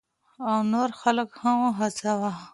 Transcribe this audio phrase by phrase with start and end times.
[0.47, 2.31] او نور خلک هم هڅوي.